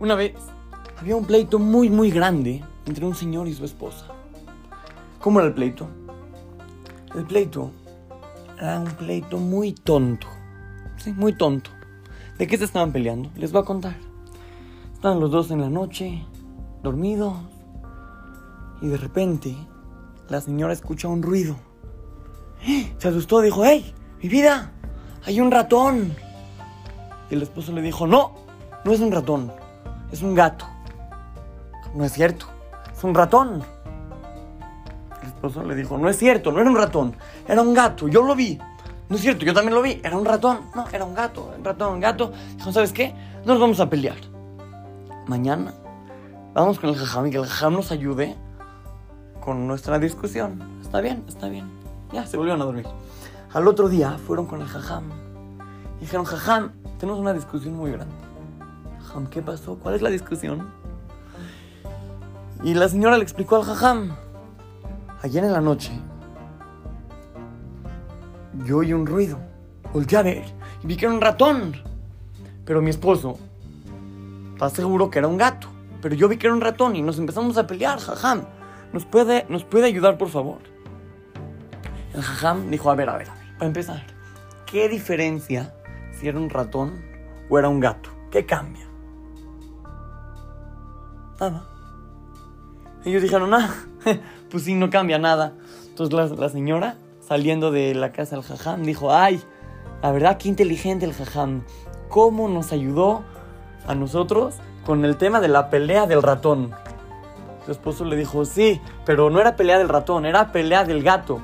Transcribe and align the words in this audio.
Una 0.00 0.14
vez 0.14 0.34
había 1.00 1.16
un 1.16 1.24
pleito 1.24 1.58
muy, 1.58 1.90
muy 1.90 2.10
grande 2.10 2.62
entre 2.86 3.04
un 3.04 3.16
señor 3.16 3.48
y 3.48 3.54
su 3.54 3.64
esposa. 3.64 4.06
¿Cómo 5.20 5.40
era 5.40 5.48
el 5.48 5.54
pleito? 5.54 5.88
El 7.16 7.24
pleito 7.24 7.72
era 8.56 8.78
un 8.78 8.90
pleito 8.92 9.38
muy 9.38 9.72
tonto. 9.72 10.28
Sí, 10.98 11.12
muy 11.12 11.32
tonto. 11.32 11.70
¿De 12.38 12.46
qué 12.46 12.56
se 12.56 12.64
estaban 12.64 12.92
peleando? 12.92 13.30
Les 13.34 13.50
voy 13.50 13.62
a 13.62 13.64
contar. 13.64 13.96
Estaban 14.94 15.18
los 15.18 15.32
dos 15.32 15.50
en 15.50 15.60
la 15.60 15.68
noche, 15.68 16.24
dormidos, 16.82 17.34
y 18.80 18.86
de 18.86 18.96
repente 18.96 19.56
la 20.28 20.40
señora 20.40 20.72
escucha 20.72 21.08
un 21.08 21.22
ruido. 21.22 21.56
Se 22.98 23.08
asustó, 23.08 23.40
dijo, 23.40 23.64
¡Hey! 23.64 23.94
¡Mi 24.22 24.28
vida! 24.28 24.72
¡Hay 25.24 25.40
un 25.40 25.50
ratón! 25.50 26.14
Y 27.30 27.34
el 27.34 27.42
esposo 27.42 27.72
le 27.72 27.82
dijo, 27.82 28.06
no, 28.06 28.32
no 28.84 28.92
es 28.92 29.00
un 29.00 29.12
ratón, 29.12 29.52
es 30.12 30.22
un 30.22 30.34
gato. 30.34 30.66
No 31.94 32.04
es 32.04 32.12
cierto, 32.12 32.46
es 32.92 33.02
un 33.04 33.14
ratón. 33.14 33.62
El 35.22 35.28
esposo 35.28 35.62
le 35.62 35.74
dijo, 35.74 35.98
no 35.98 36.08
es 36.08 36.18
cierto, 36.18 36.52
no 36.52 36.60
era 36.60 36.70
un 36.70 36.76
ratón, 36.76 37.14
era 37.46 37.62
un 37.62 37.74
gato, 37.74 38.08
yo 38.08 38.22
lo 38.22 38.34
vi. 38.34 38.58
No 39.08 39.16
es 39.16 39.22
cierto, 39.22 39.44
yo 39.46 39.54
también 39.54 39.74
lo 39.74 39.80
vi, 39.80 40.00
era 40.04 40.16
un 40.16 40.24
ratón. 40.24 40.60
No, 40.74 40.86
era 40.92 41.04
un 41.04 41.14
gato, 41.14 41.52
un 41.56 41.64
ratón, 41.64 41.94
un 41.94 42.00
gato. 42.00 42.32
Dijo, 42.56 42.72
¿sabes 42.72 42.92
qué? 42.92 43.14
No 43.44 43.54
nos 43.54 43.60
vamos 43.60 43.80
a 43.80 43.88
pelear. 43.88 44.16
Mañana 45.26 45.74
vamos 46.54 46.78
con 46.78 46.90
el 46.90 46.96
jajam 46.96 47.26
y 47.26 47.30
que 47.30 47.38
el 47.38 47.46
jajam 47.46 47.74
nos 47.74 47.90
ayude 47.90 48.36
con 49.40 49.66
nuestra 49.66 49.98
discusión. 49.98 50.80
Está 50.82 51.00
bien, 51.00 51.24
está 51.28 51.48
bien. 51.48 51.70
Ya, 52.12 52.26
se 52.26 52.36
volvieron 52.36 52.60
a 52.60 52.64
dormir. 52.64 52.86
Al 53.52 53.66
otro 53.66 53.88
día 53.88 54.18
fueron 54.26 54.46
con 54.46 54.60
el 54.60 54.68
jajam. 54.68 55.10
Dijeron, 56.00 56.26
jajam, 56.26 56.72
tenemos 56.98 57.20
una 57.20 57.32
discusión 57.32 57.74
muy 57.74 57.92
grande. 57.92 58.27
Jajam, 59.08 59.26
¿qué 59.28 59.40
pasó? 59.40 59.78
¿Cuál 59.78 59.94
es 59.94 60.02
la 60.02 60.10
discusión? 60.10 60.70
Y 62.62 62.74
la 62.74 62.88
señora 62.88 63.16
le 63.16 63.22
explicó 63.22 63.56
al 63.56 63.62
jajam. 63.62 64.14
Ayer 65.22 65.44
en 65.44 65.52
la 65.52 65.62
noche, 65.62 65.92
yo 68.66 68.78
oí 68.78 68.92
un 68.92 69.06
ruido. 69.06 69.38
Volté 69.94 70.18
a 70.18 70.22
ver 70.22 70.44
y 70.82 70.86
vi 70.86 70.96
que 70.96 71.06
era 71.06 71.14
un 71.14 71.22
ratón. 71.22 71.74
Pero 72.66 72.82
mi 72.82 72.90
esposo 72.90 73.38
está 74.52 74.68
seguro 74.68 75.10
que 75.10 75.20
era 75.20 75.28
un 75.28 75.38
gato. 75.38 75.68
Pero 76.02 76.14
yo 76.14 76.28
vi 76.28 76.36
que 76.36 76.46
era 76.46 76.54
un 76.54 76.60
ratón 76.60 76.94
y 76.94 77.00
nos 77.00 77.18
empezamos 77.18 77.56
a 77.56 77.66
pelear, 77.66 77.98
jajam. 77.98 78.42
¿Nos 78.92 79.06
puede, 79.06 79.46
¿Nos 79.48 79.64
puede 79.64 79.86
ayudar, 79.86 80.18
por 80.18 80.28
favor? 80.28 80.58
El 82.12 82.20
jajam 82.20 82.70
dijo, 82.70 82.90
a 82.90 82.94
ver, 82.94 83.08
a 83.08 83.16
ver, 83.16 83.30
a 83.30 83.34
ver, 83.34 83.54
para 83.54 83.66
empezar, 83.66 84.02
¿qué 84.66 84.88
diferencia 84.88 85.74
si 86.12 86.28
era 86.28 86.38
un 86.38 86.50
ratón 86.50 87.02
o 87.48 87.58
era 87.58 87.68
un 87.70 87.80
gato? 87.80 88.10
¿Qué 88.30 88.44
cambia? 88.44 88.87
Nada. 91.40 91.64
Ellos 93.04 93.22
dijeron, 93.22 93.54
ah, 93.54 93.74
pues 94.50 94.64
sí, 94.64 94.74
no 94.74 94.90
cambia 94.90 95.18
nada. 95.18 95.52
Entonces 95.88 96.14
la, 96.14 96.26
la 96.26 96.48
señora, 96.48 96.96
saliendo 97.26 97.70
de 97.70 97.94
la 97.94 98.12
casa 98.12 98.36
del 98.36 98.44
jajam, 98.44 98.82
dijo, 98.82 99.12
ay, 99.12 99.42
la 100.02 100.12
verdad, 100.12 100.38
qué 100.38 100.48
inteligente 100.48 101.04
el 101.04 101.14
jajam. 101.14 101.62
¿Cómo 102.08 102.48
nos 102.48 102.72
ayudó 102.72 103.22
a 103.86 103.94
nosotros 103.94 104.56
con 104.84 105.04
el 105.04 105.16
tema 105.16 105.40
de 105.40 105.48
la 105.48 105.70
pelea 105.70 106.06
del 106.06 106.22
ratón? 106.22 106.72
Su 107.66 107.72
esposo 107.72 108.04
le 108.04 108.16
dijo, 108.16 108.44
sí, 108.44 108.80
pero 109.04 109.28
no 109.28 109.40
era 109.40 109.56
pelea 109.56 109.78
del 109.78 109.88
ratón, 109.88 110.24
era 110.24 110.52
pelea 110.52 110.84
del 110.84 111.02
gato. 111.02 111.40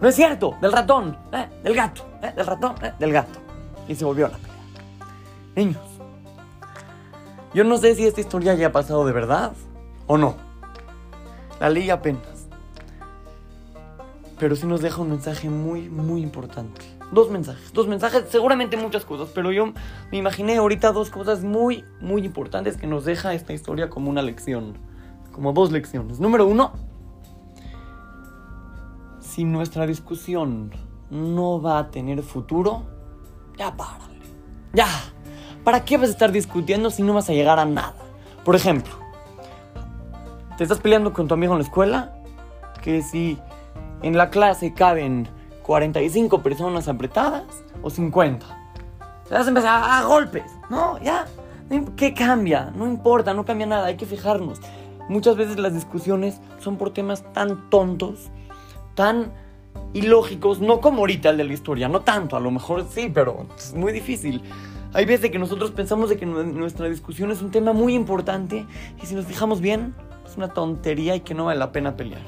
No 0.00 0.08
es 0.08 0.14
cierto, 0.14 0.54
del 0.60 0.70
ratón, 0.70 1.16
eh, 1.32 1.48
del 1.64 1.74
gato, 1.74 2.02
eh, 2.22 2.32
del 2.36 2.46
ratón, 2.46 2.76
eh, 2.82 2.92
del 2.98 3.12
gato. 3.12 3.40
Y 3.88 3.94
se 3.96 4.04
volvió 4.04 4.26
a 4.26 4.28
la 4.28 4.36
pelea. 4.36 4.56
Niños, 5.56 5.87
yo 7.54 7.64
no 7.64 7.78
sé 7.78 7.94
si 7.94 8.06
esta 8.06 8.20
historia 8.20 8.54
ya 8.54 8.68
ha 8.68 8.72
pasado 8.72 9.06
de 9.06 9.12
verdad 9.12 9.52
o 10.06 10.18
no. 10.18 10.36
La 11.60 11.70
leí 11.70 11.90
apenas. 11.90 12.48
Pero 14.38 14.54
sí 14.54 14.66
nos 14.66 14.80
deja 14.80 15.00
un 15.00 15.10
mensaje 15.10 15.48
muy, 15.48 15.88
muy 15.88 16.22
importante. 16.22 16.80
Dos 17.10 17.30
mensajes, 17.30 17.72
dos 17.72 17.88
mensajes, 17.88 18.24
seguramente 18.28 18.76
muchas 18.76 19.04
cosas, 19.04 19.30
pero 19.34 19.50
yo 19.50 19.72
me 20.12 20.18
imaginé 20.18 20.58
ahorita 20.58 20.92
dos 20.92 21.08
cosas 21.08 21.42
muy, 21.42 21.84
muy 22.00 22.24
importantes 22.24 22.76
que 22.76 22.86
nos 22.86 23.06
deja 23.06 23.32
esta 23.32 23.54
historia 23.54 23.88
como 23.88 24.10
una 24.10 24.20
lección, 24.20 24.74
como 25.32 25.54
dos 25.54 25.72
lecciones. 25.72 26.20
Número 26.20 26.46
uno, 26.46 26.72
si 29.20 29.44
nuestra 29.44 29.86
discusión 29.86 30.70
no 31.10 31.62
va 31.62 31.78
a 31.78 31.90
tener 31.90 32.22
futuro, 32.22 32.82
ya 33.56 33.74
párale. 33.74 34.20
Ya. 34.74 34.88
¿Para 35.64 35.84
qué 35.84 35.96
vas 35.96 36.08
a 36.08 36.12
estar 36.12 36.32
discutiendo 36.32 36.90
si 36.90 37.02
no 37.02 37.14
vas 37.14 37.28
a 37.28 37.32
llegar 37.32 37.58
a 37.58 37.64
nada? 37.64 37.94
Por 38.44 38.56
ejemplo, 38.56 38.92
te 40.56 40.64
estás 40.64 40.78
peleando 40.80 41.12
con 41.12 41.28
tu 41.28 41.34
amigo 41.34 41.52
en 41.52 41.58
la 41.58 41.64
escuela, 41.64 42.14
que 42.82 43.02
si 43.02 43.38
en 44.02 44.16
la 44.16 44.30
clase 44.30 44.72
caben 44.72 45.28
45 45.62 46.42
personas 46.42 46.88
apretadas 46.88 47.44
o 47.82 47.90
50. 47.90 48.46
Te 49.28 49.34
vas 49.34 49.46
a 49.46 49.48
empezar 49.48 49.82
a, 49.82 49.98
a 49.98 50.04
golpes. 50.04 50.50
No, 50.70 50.98
ya. 51.02 51.26
¿Qué 51.96 52.14
cambia? 52.14 52.72
No 52.74 52.86
importa, 52.86 53.34
no 53.34 53.44
cambia 53.44 53.66
nada, 53.66 53.86
hay 53.86 53.96
que 53.96 54.06
fijarnos. 54.06 54.60
Muchas 55.08 55.36
veces 55.36 55.58
las 55.58 55.74
discusiones 55.74 56.40
son 56.58 56.76
por 56.76 56.90
temas 56.94 57.30
tan 57.32 57.68
tontos, 57.68 58.30
tan 58.94 59.32
ilógicos, 59.92 60.60
no 60.60 60.80
como 60.80 61.00
ahorita 61.00 61.30
el 61.30 61.36
de 61.36 61.44
la 61.44 61.52
historia, 61.52 61.88
no 61.88 62.00
tanto, 62.00 62.36
a 62.36 62.40
lo 62.40 62.50
mejor 62.50 62.86
sí, 62.90 63.10
pero 63.12 63.46
es 63.56 63.74
muy 63.74 63.92
difícil. 63.92 64.42
Hay 64.94 65.04
veces 65.04 65.30
que 65.30 65.38
nosotros 65.38 65.70
pensamos 65.70 66.08
de 66.08 66.16
que 66.16 66.24
nuestra 66.24 66.88
discusión 66.88 67.30
es 67.30 67.42
un 67.42 67.50
tema 67.50 67.72
muy 67.72 67.94
importante 67.94 68.66
y 69.02 69.06
si 69.06 69.14
nos 69.14 69.26
fijamos 69.26 69.60
bien, 69.60 69.94
es 70.26 70.36
una 70.36 70.48
tontería 70.48 71.14
y 71.14 71.20
que 71.20 71.34
no 71.34 71.44
vale 71.44 71.58
la 71.58 71.72
pena 71.72 71.96
pelear. 71.96 72.22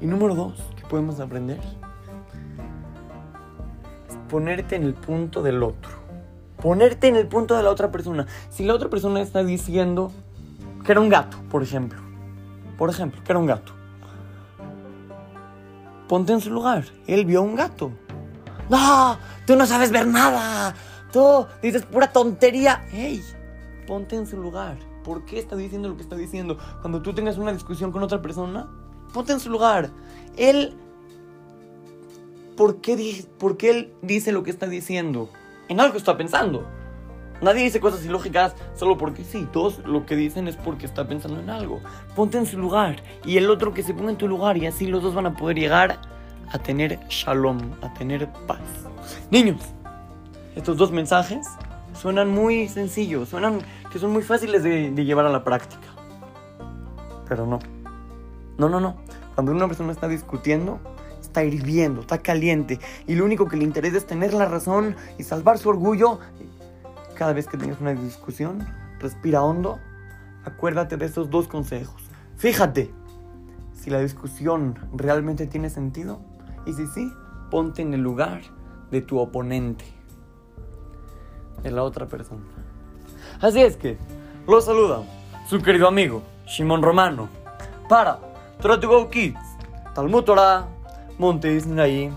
Y 0.00 0.06
número 0.06 0.34
dos, 0.34 0.54
que 0.76 0.86
podemos 0.86 1.18
aprender, 1.18 1.58
ponerte 4.28 4.76
en 4.76 4.82
el 4.82 4.94
punto 4.94 5.42
del 5.42 5.62
otro. 5.62 6.02
Ponerte 6.60 7.08
en 7.08 7.16
el 7.16 7.26
punto 7.26 7.56
de 7.56 7.62
la 7.62 7.70
otra 7.70 7.90
persona. 7.90 8.26
Si 8.50 8.64
la 8.64 8.74
otra 8.74 8.88
persona 8.88 9.20
está 9.20 9.42
diciendo 9.42 10.12
que 10.84 10.92
era 10.92 11.00
un 11.00 11.08
gato, 11.08 11.38
por 11.50 11.62
ejemplo. 11.62 12.00
Por 12.76 12.90
ejemplo, 12.90 13.22
que 13.24 13.32
era 13.32 13.38
un 13.38 13.46
gato. 13.46 13.72
Ponte 16.06 16.32
en 16.32 16.40
su 16.40 16.50
lugar. 16.50 16.84
Él 17.06 17.24
vio 17.24 17.42
un 17.42 17.56
gato. 17.56 17.92
No, 18.68 19.18
tú 19.46 19.56
no 19.56 19.66
sabes 19.66 19.90
ver 19.90 20.06
nada. 20.06 20.74
Tú 21.12 21.46
dices 21.60 21.84
pura 21.84 22.10
tontería. 22.10 22.86
¡Ey! 22.92 23.22
Ponte 23.86 24.16
en 24.16 24.26
su 24.26 24.38
lugar. 24.38 24.78
¿Por 25.04 25.24
qué 25.24 25.38
está 25.38 25.56
diciendo 25.56 25.88
lo 25.88 25.96
que 25.96 26.02
está 26.02 26.16
diciendo? 26.16 26.58
Cuando 26.80 27.02
tú 27.02 27.12
tengas 27.12 27.36
una 27.36 27.52
discusión 27.52 27.92
con 27.92 28.02
otra 28.02 28.22
persona, 28.22 28.68
ponte 29.12 29.32
en 29.32 29.40
su 29.40 29.50
lugar. 29.50 29.90
Él. 30.36 30.74
¿Por 32.56 32.80
qué, 32.80 33.24
¿Por 33.38 33.56
qué 33.56 33.70
él 33.70 33.94
dice 34.02 34.32
lo 34.32 34.42
que 34.42 34.50
está 34.50 34.66
diciendo? 34.66 35.28
En 35.68 35.80
algo 35.80 35.96
está 35.96 36.16
pensando. 36.16 36.66
Nadie 37.40 37.64
dice 37.64 37.80
cosas 37.80 38.04
ilógicas 38.04 38.54
solo 38.74 38.96
porque 38.96 39.24
sí. 39.24 39.48
Todos 39.52 39.80
lo 39.84 40.06
que 40.06 40.14
dicen 40.14 40.46
es 40.48 40.56
porque 40.56 40.86
está 40.86 41.08
pensando 41.08 41.40
en 41.40 41.50
algo. 41.50 41.80
Ponte 42.14 42.38
en 42.38 42.46
su 42.46 42.58
lugar 42.58 43.02
y 43.24 43.36
el 43.36 43.50
otro 43.50 43.74
que 43.74 43.82
se 43.82 43.94
ponga 43.94 44.10
en 44.10 44.18
tu 44.18 44.28
lugar 44.28 44.56
y 44.56 44.66
así 44.66 44.86
los 44.86 45.02
dos 45.02 45.14
van 45.14 45.26
a 45.26 45.34
poder 45.34 45.58
llegar 45.58 45.98
a 46.52 46.58
tener 46.58 47.00
shalom, 47.08 47.72
a 47.82 47.92
tener 47.94 48.28
paz. 48.46 48.60
Niños, 49.30 49.60
estos 50.56 50.76
dos 50.76 50.92
mensajes 50.92 51.46
suenan 51.94 52.30
muy 52.30 52.68
sencillos, 52.68 53.28
suenan 53.28 53.60
que 53.90 53.98
son 53.98 54.12
muy 54.12 54.22
fáciles 54.22 54.62
de, 54.62 54.90
llevar 55.04 55.26
a 55.26 55.30
la 55.30 55.44
práctica. 55.44 55.88
Pero 57.28 57.46
no. 57.46 57.58
No, 58.58 58.68
no, 58.68 58.80
no. 58.80 58.96
Cuando 59.34 59.52
una 59.52 59.66
persona 59.66 59.92
está 59.92 60.08
discutiendo, 60.08 60.78
está 61.20 61.44
hirviendo, 61.44 62.02
está 62.02 62.18
caliente 62.18 62.78
y 63.06 63.14
lo 63.14 63.24
único 63.24 63.48
que 63.48 63.56
le 63.56 63.64
interesa 63.64 63.96
es 63.96 64.06
tener 64.06 64.34
la 64.34 64.46
razón 64.46 64.96
y 65.18 65.22
salvar 65.22 65.58
su 65.58 65.68
orgullo. 65.68 66.18
Cada 67.14 67.32
vez 67.32 67.46
que 67.46 67.56
tengas 67.56 67.80
una 67.80 67.94
discusión, 67.94 68.66
respira 68.98 69.42
hondo, 69.42 69.78
acuérdate 70.44 70.96
de 70.96 71.06
estos 71.06 71.30
dos 71.30 71.48
consejos. 71.48 72.02
Fíjate 72.36 72.90
si 73.72 73.90
la 73.90 74.00
discusión 74.00 74.78
realmente 74.92 75.46
tiene 75.46 75.70
sentido 75.70 76.20
y 76.66 76.72
si 76.72 76.86
sí, 76.88 77.12
ponte 77.50 77.82
en 77.82 77.94
el 77.94 78.00
lugar 78.00 78.42
de 78.90 79.00
tu 79.00 79.18
oponente, 79.18 79.84
de 81.62 81.70
la 81.70 81.82
otra 81.82 82.06
persona. 82.06 82.42
Así 83.40 83.60
es 83.60 83.76
que, 83.76 83.98
lo 84.46 84.60
saluda 84.60 85.02
su 85.48 85.60
querido 85.60 85.88
amigo 85.88 86.22
Shimon 86.46 86.82
Romano 86.82 87.28
para 87.88 88.18
Try 88.60 88.78
Kids, 89.10 89.38
Talmud 89.94 90.24
Torah, 90.24 90.66
Monte 91.18 91.48
Disney 91.48 92.10